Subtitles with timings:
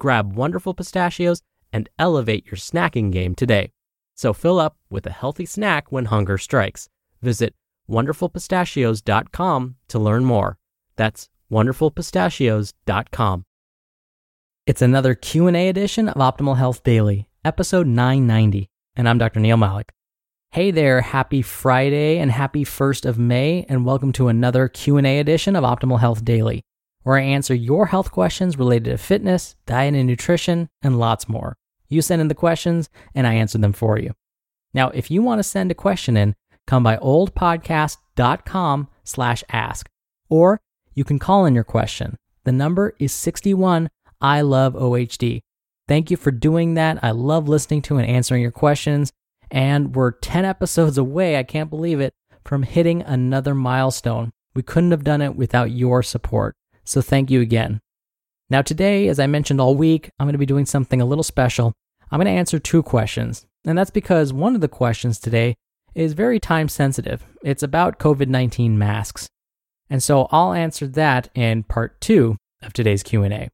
[0.00, 3.70] Grab Wonderful Pistachios and elevate your snacking game today.
[4.16, 6.88] So fill up with a healthy snack when hunger strikes.
[7.22, 7.54] Visit
[7.88, 10.58] wonderfulpistachios.com to learn more.
[10.96, 13.44] That's wonderfulpistachios.com.
[14.66, 19.40] It's another Q&A edition of Optimal Health Daily, episode 990, and I'm Dr.
[19.40, 19.92] Neal Malik.
[20.52, 25.56] Hey there, happy Friday and happy 1st of May and welcome to another Q&A edition
[25.56, 26.62] of Optimal Health Daily,
[27.02, 31.56] where I answer your health questions related to fitness, diet and nutrition, and lots more.
[31.88, 34.14] You send in the questions and I answer them for you.
[34.72, 39.88] Now, if you want to send a question in, come by oldpodcast.com slash ask,
[40.28, 40.60] or
[40.94, 42.16] you can call in your question.
[42.44, 43.90] The number is 61
[44.20, 45.40] I love OHD.
[45.88, 47.02] Thank you for doing that.
[47.02, 49.12] I love listening to and answering your questions.
[49.50, 52.12] And we're 10 episodes away, I can't believe it,
[52.44, 54.30] from hitting another milestone.
[54.54, 56.54] We couldn't have done it without your support.
[56.84, 57.80] So thank you again.
[58.48, 61.22] Now, today, as I mentioned all week, I'm going to be doing something a little
[61.22, 61.72] special.
[62.10, 63.46] I'm going to answer two questions.
[63.64, 65.54] And that's because one of the questions today
[65.94, 67.24] is very time sensitive.
[67.42, 69.28] It's about COVID 19 masks.
[69.88, 73.48] And so I'll answer that in part two of today's Q&A.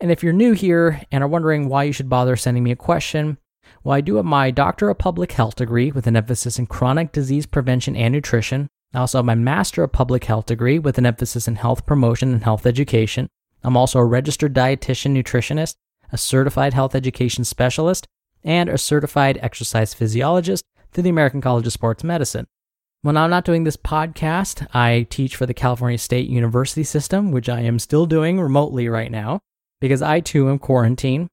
[0.00, 2.76] And if you're new here and are wondering why you should bother sending me a
[2.76, 3.38] question,
[3.84, 7.12] well, I do have my Doctor of Public Health degree with an emphasis in chronic
[7.12, 8.68] disease prevention and nutrition.
[8.94, 12.32] I also have my Master of Public Health degree with an emphasis in health promotion
[12.32, 13.28] and health education.
[13.62, 15.76] I'm also a registered dietitian nutritionist,
[16.10, 18.06] a certified health education specialist,
[18.44, 22.46] and a certified exercise physiologist through the American College of Sports Medicine.
[23.00, 27.48] When I'm not doing this podcast, I teach for the California State University system, which
[27.48, 29.40] I am still doing remotely right now
[29.80, 31.28] because I too am quarantined.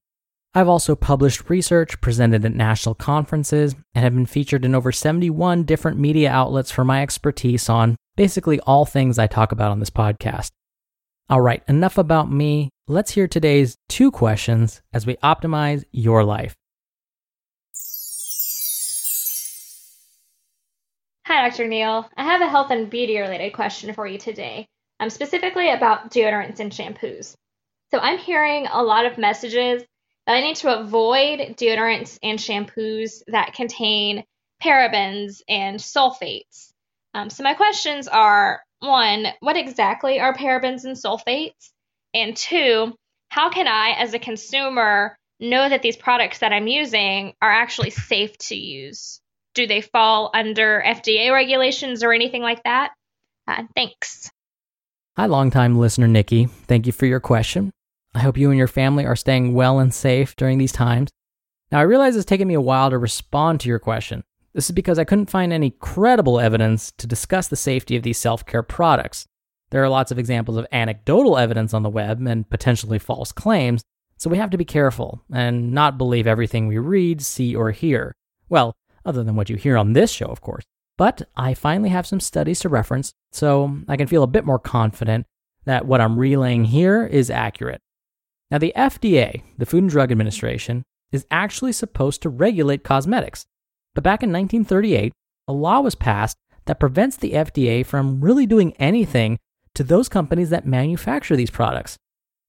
[0.52, 5.62] I've also published research, presented at national conferences, and have been featured in over 71
[5.62, 9.90] different media outlets for my expertise on basically all things I talk about on this
[9.90, 10.50] podcast.
[11.28, 12.70] All right, enough about me.
[12.88, 16.56] Let's hear today's two questions as we optimize your life.
[21.26, 21.68] Hi, Dr.
[21.68, 22.08] Neal.
[22.16, 24.66] I have a health and beauty related question for you today,
[24.98, 27.36] um, specifically about deodorants and shampoos.
[27.92, 29.84] So, I'm hearing a lot of messages
[30.34, 34.24] I need to avoid deodorants and shampoos that contain
[34.62, 36.72] parabens and sulfates.
[37.14, 41.70] Um, so, my questions are one, what exactly are parabens and sulfates?
[42.14, 42.94] And two,
[43.28, 47.90] how can I, as a consumer, know that these products that I'm using are actually
[47.90, 49.20] safe to use?
[49.54, 52.92] do they fall under FDA regulations or anything like that?
[53.46, 54.30] Uh, thanks.
[55.16, 56.46] Hi, longtime listener Nikki.
[56.46, 57.72] Thank you for your question.
[58.14, 61.10] I hope you and your family are staying well and safe during these times.
[61.70, 64.24] Now, I realize it's taken me a while to respond to your question.
[64.52, 68.18] This is because I couldn't find any credible evidence to discuss the safety of these
[68.18, 69.26] self care products.
[69.70, 73.82] There are lots of examples of anecdotal evidence on the web and potentially false claims,
[74.16, 78.12] so we have to be careful and not believe everything we read, see, or hear.
[78.48, 78.74] Well,
[79.04, 80.64] other than what you hear on this show, of course.
[80.98, 84.58] But I finally have some studies to reference, so I can feel a bit more
[84.58, 85.24] confident
[85.64, 87.80] that what I'm relaying here is accurate.
[88.50, 90.82] Now, the FDA, the Food and Drug Administration,
[91.12, 93.46] is actually supposed to regulate cosmetics.
[93.94, 95.12] But back in 1938,
[95.48, 96.36] a law was passed
[96.66, 99.38] that prevents the FDA from really doing anything
[99.74, 101.96] to those companies that manufacture these products.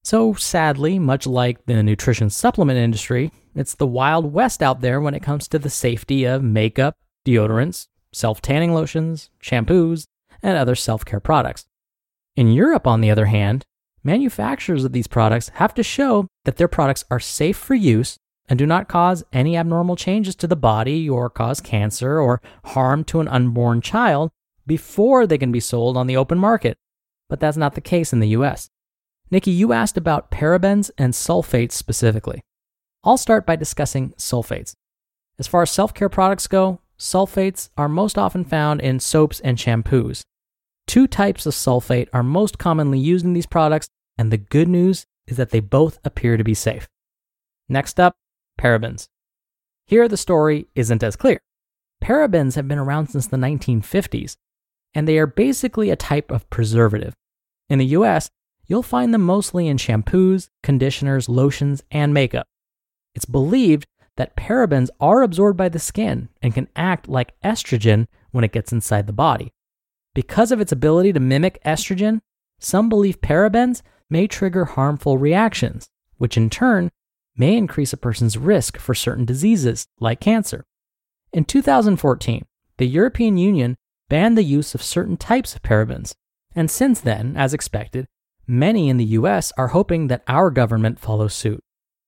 [0.04, 5.14] So, sadly, much like the nutrition supplement industry, it's the wild west out there when
[5.14, 6.96] it comes to the safety of makeup,
[7.26, 10.06] deodorants, self tanning lotions, shampoos,
[10.42, 11.66] and other self care products.
[12.36, 13.64] In Europe, on the other hand,
[14.04, 18.18] manufacturers of these products have to show that their products are safe for use
[18.48, 23.04] and do not cause any abnormal changes to the body or cause cancer or harm
[23.06, 24.30] to an unborn child
[24.68, 26.78] before they can be sold on the open market.
[27.30, 28.70] But that's not the case in the US.
[29.30, 32.42] Nikki, you asked about parabens and sulfates specifically.
[33.04, 34.74] I'll start by discussing sulfates.
[35.40, 39.58] As far as self care products go, sulfates are most often found in soaps and
[39.58, 40.22] shampoos.
[40.88, 45.06] Two types of sulfate are most commonly used in these products, and the good news
[45.28, 46.88] is that they both appear to be safe.
[47.70, 48.16] Next up,
[48.60, 49.08] parabens.
[49.86, 51.40] Here, the story isn't as clear.
[52.04, 54.36] Parabens have been around since the 1950s,
[54.94, 57.14] and they are basically a type of preservative.
[57.70, 58.30] In the US,
[58.68, 62.48] you'll find them mostly in shampoos, conditioners, lotions, and makeup.
[63.16, 63.86] It's believed
[64.18, 68.72] that parabens are absorbed by the skin and can act like estrogen when it gets
[68.72, 69.54] inside the body.
[70.14, 72.20] Because of its ability to mimic estrogen,
[72.60, 75.88] some believe parabens may trigger harmful reactions,
[76.18, 76.92] which in turn
[77.36, 80.66] may increase a person's risk for certain diseases like cancer.
[81.32, 82.46] In 2014,
[82.78, 83.78] the European Union
[84.10, 86.14] banned the use of certain types of parabens,
[86.54, 88.06] and since then, as expected,
[88.46, 91.64] many in the US are hoping that our government follows suit.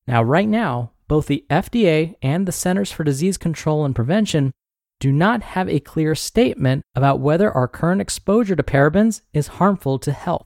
[0.06, 4.52] Now, right now, both the FDA and the Centers for Disease Control and Prevention
[5.00, 10.00] do not have a clear statement about whether our current exposure to parabens is harmful
[10.00, 10.46] to health.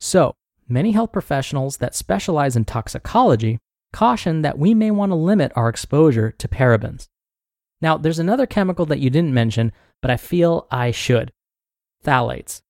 [0.00, 0.34] So,
[0.68, 3.58] many health professionals that specialize in toxicology
[3.92, 7.06] caution that we may want to limit our exposure to parabens.
[7.80, 9.72] Now, there's another chemical that you didn't mention,
[10.02, 11.32] but I feel I should
[12.04, 12.62] phthalates.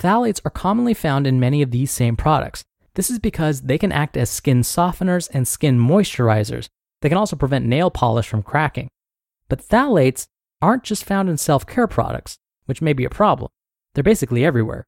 [0.00, 2.64] Phthalates are commonly found in many of these same products.
[2.94, 6.68] This is because they can act as skin softeners and skin moisturizers.
[7.00, 8.88] They can also prevent nail polish from cracking.
[9.48, 10.26] But phthalates
[10.64, 13.50] aren't just found in self care products, which may be a problem.
[13.94, 14.86] They're basically everywhere.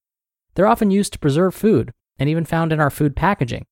[0.54, 3.66] They're often used to preserve food and even found in our food packaging.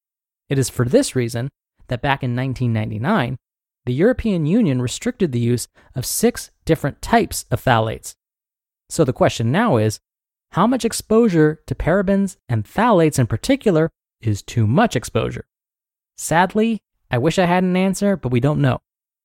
[0.50, 1.48] It is for this reason
[1.88, 3.38] that back in 1999,
[3.86, 8.14] the European Union restricted the use of six different types of phthalates.
[8.90, 9.98] So the question now is
[10.52, 13.90] how much exposure to parabens and phthalates in particular
[14.20, 15.46] is too much exposure?
[16.16, 18.82] Sadly, I wish I had an answer, but we don't know.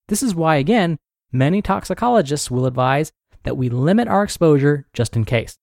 [0.07, 0.97] This is why, again,
[1.31, 3.11] many toxicologists will advise
[3.43, 5.57] that we limit our exposure just in case.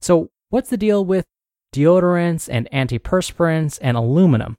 [0.00, 1.26] So, what's the deal with
[1.74, 4.56] deodorants and antiperspirants and aluminum?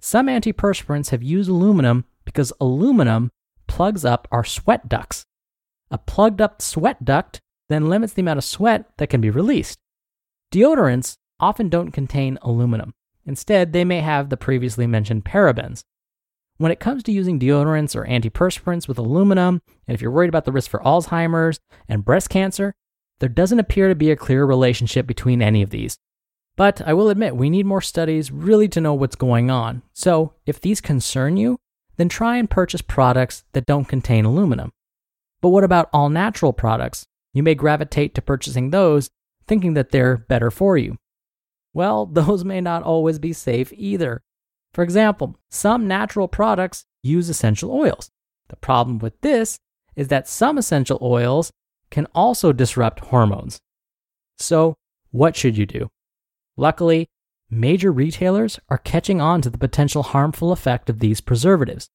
[0.00, 3.30] Some antiperspirants have used aluminum because aluminum
[3.66, 5.26] plugs up our sweat ducts.
[5.90, 9.78] A plugged up sweat duct then limits the amount of sweat that can be released.
[10.52, 12.92] Deodorants often don't contain aluminum.
[13.24, 15.82] Instead, they may have the previously mentioned parabens.
[16.60, 20.44] When it comes to using deodorants or antiperspirants with aluminum, and if you're worried about
[20.44, 21.58] the risk for Alzheimer's
[21.88, 22.74] and breast cancer,
[23.18, 25.96] there doesn't appear to be a clear relationship between any of these.
[26.56, 29.80] But I will admit, we need more studies really to know what's going on.
[29.94, 31.56] So, if these concern you,
[31.96, 34.70] then try and purchase products that don't contain aluminum.
[35.40, 37.06] But what about all natural products?
[37.32, 39.08] You may gravitate to purchasing those,
[39.46, 40.98] thinking that they're better for you.
[41.72, 44.20] Well, those may not always be safe either.
[44.72, 48.10] For example, some natural products use essential oils.
[48.48, 49.58] The problem with this
[49.96, 51.52] is that some essential oils
[51.90, 53.60] can also disrupt hormones.
[54.38, 54.76] So,
[55.10, 55.90] what should you do?
[56.56, 57.08] Luckily,
[57.50, 61.88] major retailers are catching on to the potential harmful effect of these preservatives.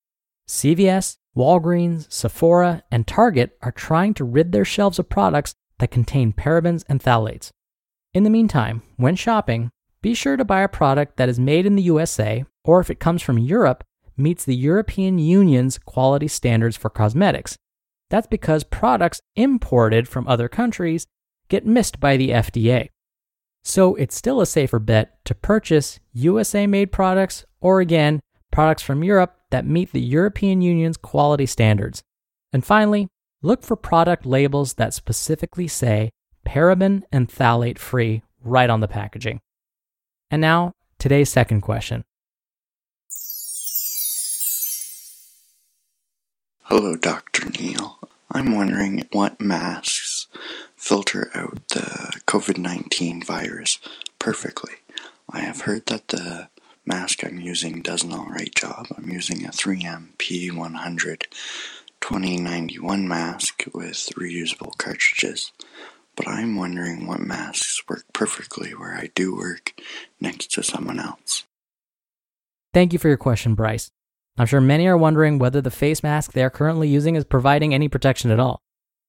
[0.47, 6.33] CVS, Walgreens, Sephora, and Target are trying to rid their shelves of products that contain
[6.33, 7.51] parabens and phthalates.
[8.13, 9.71] In the meantime, when shopping,
[10.05, 12.99] be sure to buy a product that is made in the USA or if it
[12.99, 13.83] comes from Europe,
[14.15, 17.57] meets the European Union's quality standards for cosmetics.
[18.11, 21.07] That's because products imported from other countries
[21.49, 22.89] get missed by the FDA.
[23.63, 28.19] So it's still a safer bet to purchase USA made products or again,
[28.51, 32.03] products from Europe that meet the European Union's quality standards.
[32.53, 33.07] And finally,
[33.41, 36.11] look for product labels that specifically say
[36.45, 39.41] paraben and phthalate free right on the packaging.
[40.35, 42.03] And now, today's second question.
[46.63, 47.51] Hello, Dr.
[47.51, 47.99] Neal.
[48.29, 50.27] I'm wondering what masks
[50.75, 53.79] filter out the COVID 19 virus
[54.19, 54.73] perfectly.
[55.31, 56.49] I have heard that the
[56.85, 58.87] mask I'm using does an alright job.
[58.97, 61.21] I'm using a 3M P100
[62.01, 65.53] 2091 mask with reusable cartridges.
[66.15, 69.73] But I'm wondering what masks work perfectly where I do work
[70.19, 71.43] next to someone else.
[72.73, 73.91] Thank you for your question, Bryce.
[74.37, 77.73] I'm sure many are wondering whether the face mask they are currently using is providing
[77.73, 78.61] any protection at all.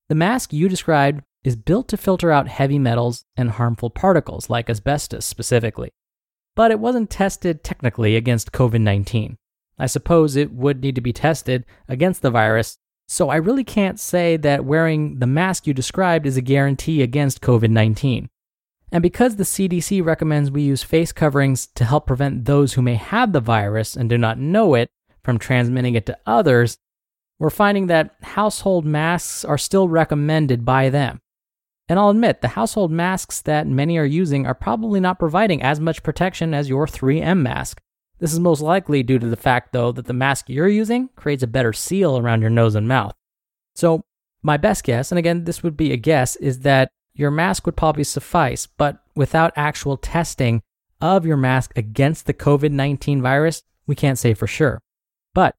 [0.08, 4.70] The mask you described is built to filter out heavy metals and harmful particles like
[4.70, 5.90] asbestos specifically.
[6.54, 9.36] But it wasn't tested technically against COVID 19.
[9.78, 14.00] I suppose it would need to be tested against the virus, so I really can't
[14.00, 18.28] say that wearing the mask you described is a guarantee against COVID 19.
[18.92, 22.94] And because the CDC recommends we use face coverings to help prevent those who may
[22.94, 24.90] have the virus and do not know it
[25.22, 26.78] from transmitting it to others,
[27.38, 31.20] we're finding that household masks are still recommended by them.
[31.88, 35.78] And I'll admit, the household masks that many are using are probably not providing as
[35.78, 37.80] much protection as your 3M mask.
[38.18, 41.42] This is most likely due to the fact, though, that the mask you're using creates
[41.42, 43.14] a better seal around your nose and mouth.
[43.74, 44.04] So,
[44.42, 47.76] my best guess, and again, this would be a guess, is that your mask would
[47.76, 50.62] probably suffice, but without actual testing
[51.00, 54.80] of your mask against the COVID 19 virus, we can't say for sure.
[55.34, 55.54] But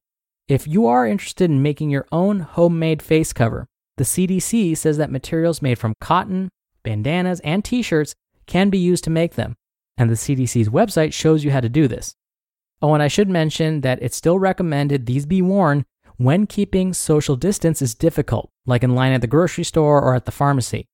[0.48, 5.10] if you are interested in making your own homemade face cover, the CDC says that
[5.10, 6.48] materials made from cotton,
[6.82, 8.14] bandanas, and t shirts
[8.46, 9.56] can be used to make them,
[9.96, 12.14] and the CDC's website shows you how to do this.
[12.80, 15.84] Oh, and I should mention that it's still recommended these be worn
[16.16, 20.24] when keeping social distance is difficult, like in line at the grocery store or at
[20.24, 20.86] the pharmacy.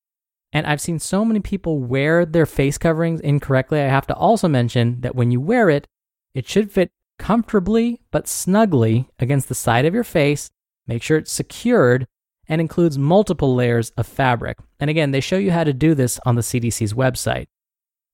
[0.53, 3.81] And I've seen so many people wear their face coverings incorrectly.
[3.81, 5.89] I have to also mention that when you wear it,
[6.35, 10.51] it should fit comfortably but snugly against the side of your face.
[10.87, 12.07] Make sure it's secured
[12.47, 14.59] and includes multiple layers of fabric.
[14.79, 17.47] And again, they show you how to do this on the CDC's website.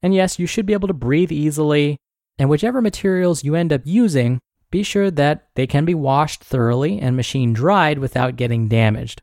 [0.03, 1.99] And yes, you should be able to breathe easily.
[2.41, 6.99] And whichever materials you end up using, be sure that they can be washed thoroughly
[6.99, 9.21] and machine dried without getting damaged.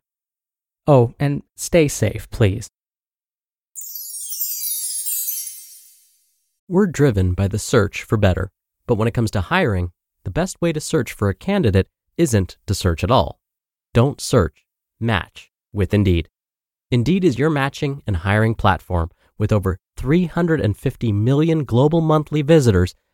[0.86, 2.68] Oh, and stay safe, please.
[6.68, 8.52] We're driven by the search for better.
[8.86, 9.94] But when it comes to hiring,
[10.24, 13.40] the best way to search for a candidate isn't to search at all.
[13.96, 14.68] Don't search,
[15.00, 16.30] match with Indeed.
[16.92, 19.10] Indeed is your matching and hiring platform
[19.40, 22.94] with over 350 million global monthly visitors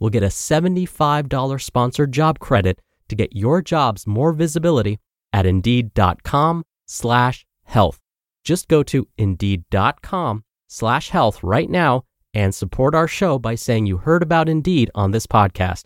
[0.00, 4.98] will get a $75 sponsored job credit to get your jobs more visibility
[5.32, 8.00] at indeed.com slash health.
[8.42, 12.02] Just go to indeed.com slash health right now
[12.32, 15.84] and support our show by saying you heard about Indeed on this podcast.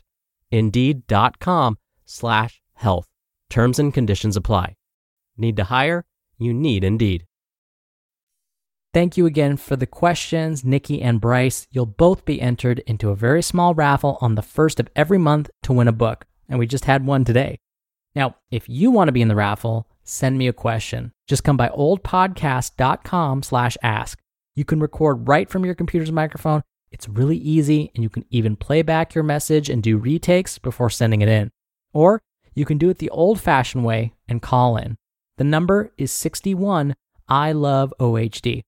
[0.50, 3.09] Indeed.com slash health.
[3.50, 4.76] Terms and conditions apply.
[5.37, 6.04] Need to hire?
[6.38, 7.26] You need Indeed.
[8.94, 11.66] Thank you again for the questions, Nikki and Bryce.
[11.70, 15.50] You'll both be entered into a very small raffle on the first of every month
[15.64, 17.58] to win a book, and we just had one today.
[18.14, 21.12] Now, if you want to be in the raffle, send me a question.
[21.26, 24.20] Just come by oldpodcast.com slash ask.
[24.54, 26.62] You can record right from your computer's microphone
[26.94, 30.88] it's really easy, and you can even play back your message and do retakes before
[30.88, 31.50] sending it in.
[31.92, 32.22] Or
[32.54, 34.96] you can do it the old fashioned way and call in.
[35.36, 36.94] The number is 61
[37.28, 38.62] I love OHD.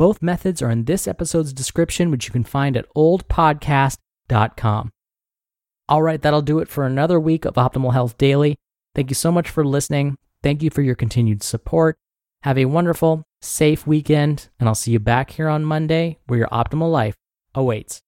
[0.00, 4.92] Both methods are in this episode's description, which you can find at oldpodcast.com.
[5.90, 8.56] All right, that'll do it for another week of Optimal Health Daily.
[8.94, 10.16] Thank you so much for listening.
[10.42, 11.98] Thank you for your continued support.
[12.44, 16.48] Have a wonderful, safe weekend, and I'll see you back here on Monday where your
[16.48, 17.16] optimal life
[17.54, 18.00] awaits.